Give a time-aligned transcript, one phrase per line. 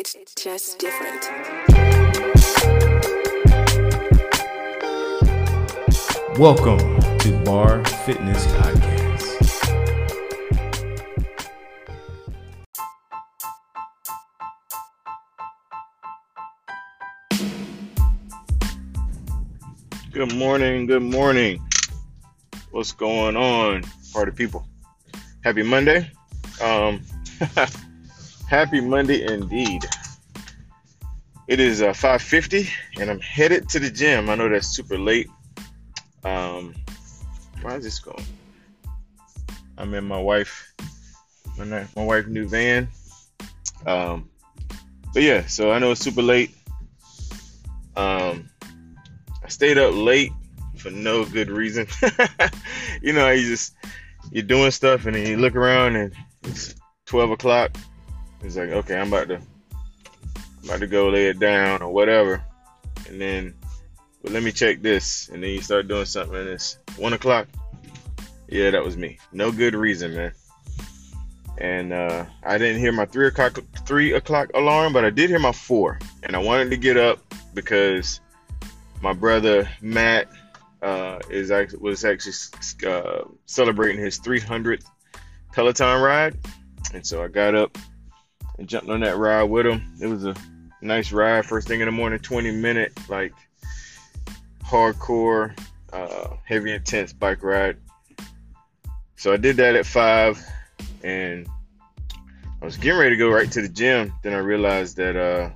[0.00, 1.24] It's just different.
[6.38, 9.26] Welcome to Bar Fitness Podcast.
[20.12, 21.60] Good morning, good morning.
[22.70, 24.64] What's going on, party people?
[25.42, 26.08] Happy Monday.
[26.62, 27.02] Um,
[28.48, 29.84] happy Monday indeed.
[31.48, 34.28] It is uh, 5:50, and I'm headed to the gym.
[34.28, 35.28] I know that's super late.
[36.24, 36.74] Um,
[37.62, 38.24] why is this going?
[39.76, 40.74] I'm in my wife,
[41.56, 42.88] my, my wife new van.
[43.86, 44.28] Um,
[45.14, 46.50] but yeah, so I know it's super late.
[47.96, 48.48] Um,
[49.44, 50.32] I stayed up late
[50.76, 51.86] for no good reason.
[53.02, 53.74] you know, you just
[54.30, 56.74] you're doing stuff and then you look around and it's
[57.06, 57.76] 12 o'clock.
[58.42, 62.42] It's like, okay, I'm about to I'm about to go lay it down or whatever.
[63.08, 63.54] And then,
[64.22, 65.28] but let me check this.
[65.28, 67.48] And then you start doing something and it's one o'clock.
[68.48, 69.18] Yeah, that was me.
[69.32, 70.32] No good reason, man.
[71.58, 75.38] And uh, I didn't hear my three o'clock three o'clock alarm, but I did hear
[75.38, 75.98] my four.
[76.22, 77.18] And I wanted to get up
[77.54, 78.20] because
[79.02, 80.28] my brother Matt
[80.82, 82.34] uh, is actually was actually
[82.86, 84.84] uh, celebrating his 300th
[85.52, 86.36] Peloton ride,
[86.94, 87.76] and so I got up
[88.58, 89.94] and jumped on that ride with him.
[90.00, 90.34] It was a
[90.82, 93.34] nice ride, first thing in the morning, 20 minute like
[94.64, 95.58] hardcore,
[95.92, 97.76] uh, heavy intense bike ride.
[99.16, 100.44] So I did that at five,
[101.02, 101.48] and
[102.60, 104.12] I was getting ready to go right to the gym.
[104.22, 105.50] Then I realized that uh,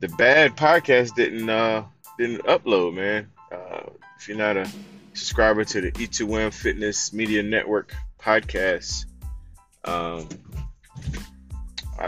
[0.00, 1.84] the bad podcast didn't uh,
[2.18, 3.30] didn't upload, man.
[3.50, 4.68] Uh, if you're not a
[5.14, 9.06] subscriber to the E2M Fitness Media Network podcast,
[9.84, 10.28] um,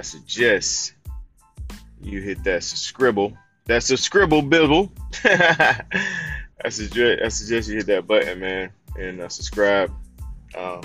[0.02, 0.94] I suggest
[2.02, 3.38] you hit that scribble.
[3.66, 4.90] That's a scribble bibble.
[5.24, 5.84] I
[6.70, 9.92] suggest I suggest you hit that button, man, and uh, subscribe.
[10.58, 10.80] Um,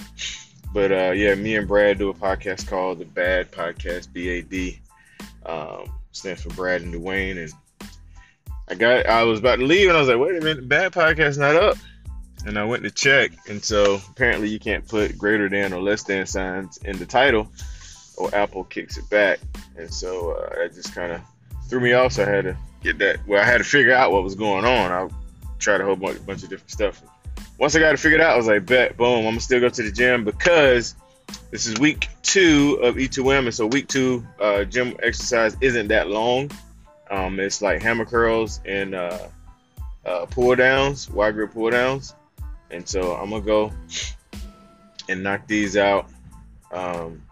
[0.71, 4.13] but uh, yeah, me and Brad do a podcast called the Bad Podcast.
[4.13, 4.81] B A D
[5.47, 7.89] um, stands for Brad and Dwayne, and
[8.67, 10.91] I got I was about to leave and I was like, wait a minute, bad
[10.91, 11.77] podcast not up.
[12.45, 16.03] And I went to check, and so apparently you can't put greater than or less
[16.03, 17.51] than signs in the title,
[18.17, 19.39] or Apple kicks it back.
[19.77, 21.21] And so uh, just kind of
[21.69, 22.13] threw me off.
[22.13, 23.25] So I had to get that.
[23.27, 24.91] Well, I had to figure out what was going on.
[24.91, 25.09] I
[25.59, 27.01] tried a whole bunch, bunch of different stuff.
[27.57, 29.69] Once I got it figured out, I was like, bet, boom, I'm gonna still go
[29.69, 30.95] to the gym because
[31.49, 36.07] this is week two of E2M, and so week two uh, gym exercise isn't that
[36.07, 36.51] long.
[37.09, 39.27] Um, it's like hammer curls and uh,
[40.05, 42.13] uh, pull downs, wide grip pull downs.
[42.69, 43.73] And so I'm gonna go
[45.09, 46.09] and knock these out.
[46.71, 47.23] Um,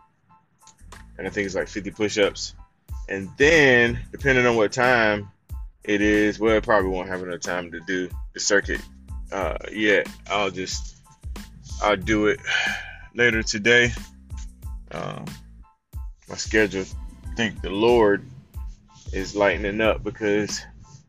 [1.18, 2.56] and I think it's like 50 push-ups.
[3.08, 5.30] And then, depending on what time
[5.84, 8.82] it is, well, I probably won't have enough time to do the circuit
[9.32, 10.08] uh, yet.
[10.28, 10.98] I'll just
[11.82, 12.40] I'll do it
[13.14, 13.92] later today.
[14.92, 15.26] Um,
[16.30, 16.86] my schedule,
[17.36, 18.26] thank the Lord,
[19.14, 20.62] is lightening up because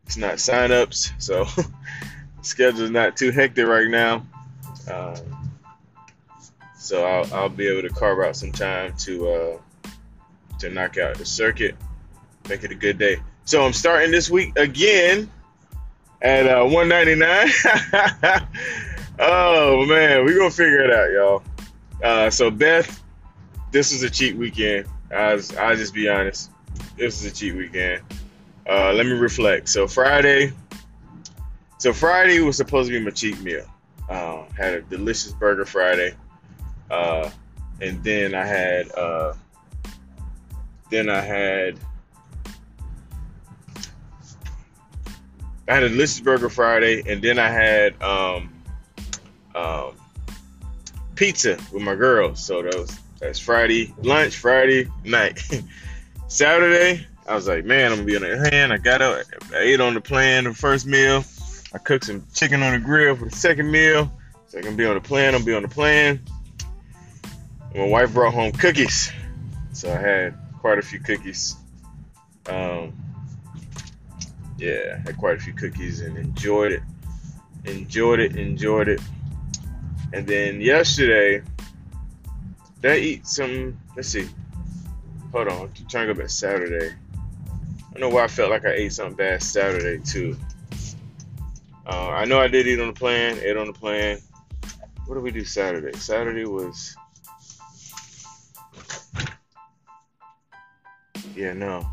[0.05, 1.45] it's not sign-ups, so
[2.41, 4.25] schedule's not too hectic right now.
[4.91, 5.15] Um,
[6.77, 9.57] so I'll, I'll, be able to carve out some time to uh,
[10.59, 11.75] to knock out the circuit,
[12.49, 13.17] make it a good day.
[13.45, 15.31] So I'm starting this week again
[16.21, 18.47] at uh, 199.
[19.19, 21.43] oh man, we're gonna figure it out, y'all.
[22.03, 23.03] Uh, so Beth,
[23.71, 24.87] this was a cheat weekend.
[25.11, 26.51] I was, I'll just be honest.
[26.97, 28.03] This is a cheat weekend.
[28.69, 29.69] Uh, let me reflect.
[29.69, 30.51] So Friday,
[31.77, 33.65] so Friday was supposed to be my cheat meal.
[34.09, 36.15] Uh, had a delicious burger Friday,
[36.89, 37.29] uh,
[37.81, 39.33] and then I had uh,
[40.89, 41.77] then I had
[45.67, 48.49] I had a delicious burger Friday, and then I had um,
[49.53, 49.91] um,
[51.15, 52.43] pizza with my girls.
[52.43, 55.41] So that was that's Friday lunch, Friday night.
[56.29, 58.71] Saturday, I was like, man, I'm gonna be on the hand.
[58.71, 61.25] I got up, I ate on the plan the first meal.
[61.73, 64.11] I cooked some chicken on the grill for the second meal.
[64.47, 65.35] So I can be on the plan.
[65.35, 66.21] I'm be on the plan.
[67.75, 69.11] my wife brought home cookies,
[69.73, 71.55] so I had quite a few cookies.
[72.47, 72.93] Um,
[74.57, 76.83] yeah, had quite a few cookies and enjoyed it.
[77.65, 78.35] Enjoyed it.
[78.35, 79.01] Enjoyed it.
[80.13, 81.43] And then yesterday,
[82.81, 83.77] did I eat some?
[83.95, 84.27] Let's see.
[85.31, 86.95] Hold on, I'm trying to go back Saturday.
[87.95, 90.37] I know why I felt like I ate something bad Saturday too.
[91.85, 94.19] Uh, I know I did eat on the plan, ate on the plan.
[95.05, 95.97] What did we do Saturday?
[95.97, 96.95] Saturday was.
[101.37, 101.87] Yeah, no.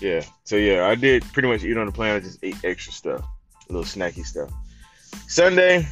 [0.00, 0.24] Yeah.
[0.44, 2.16] So yeah, I did pretty much eat on the plane.
[2.16, 3.24] I just ate extra stuff,
[3.68, 4.50] a little snacky stuff.
[5.28, 5.86] Sunday,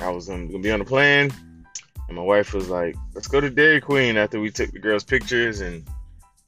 [0.00, 1.32] I was um, gonna be on the plane,
[2.08, 5.02] and my wife was like, "Let's go to Dairy Queen." After we took the girls'
[5.02, 5.88] pictures, and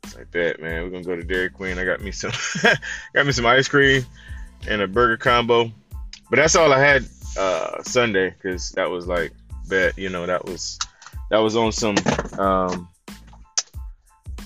[0.02, 0.82] it's like that, man.
[0.82, 1.78] We're gonna go to Dairy Queen.
[1.78, 2.32] I got me some,
[3.14, 4.04] got me some ice cream
[4.68, 5.72] and a burger combo.
[6.28, 7.06] But that's all I had
[7.38, 9.32] uh, Sunday because that was like
[9.70, 9.96] bet.
[9.96, 10.78] You know, that was
[11.30, 11.96] that was on some,
[12.38, 12.89] um,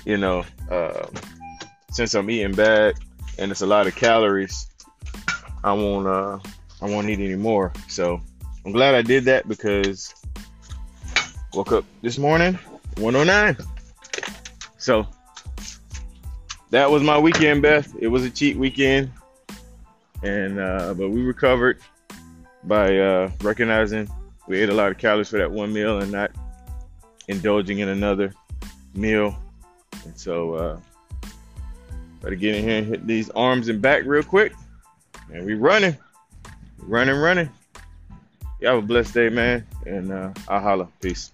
[0.05, 1.07] you know, uh,
[1.91, 2.95] since I'm eating bad
[3.39, 4.69] and it's a lot of calories,
[5.63, 6.39] I won't uh,
[6.83, 7.73] I won't eat any more.
[7.89, 8.21] So
[8.65, 10.15] I'm glad I did that because
[11.55, 12.59] woke up this morning
[12.99, 13.57] 109.
[14.77, 15.07] So
[16.71, 17.95] that was my weekend, Beth.
[17.99, 19.13] It was a cheat weekend,
[20.23, 21.79] and uh, but we recovered
[22.65, 24.09] by uh, recognizing
[24.47, 26.31] we ate a lot of calories for that one meal and not
[27.29, 28.33] indulging in another
[28.95, 29.39] meal.
[30.05, 30.81] And so, uh,
[32.21, 34.53] better get in here and hit these arms and back real quick.
[35.33, 35.97] And we running,
[36.79, 37.51] running, running.
[38.61, 39.67] Y'all have a blessed day, man.
[39.87, 40.89] And uh, I'll holla.
[41.01, 41.33] Peace.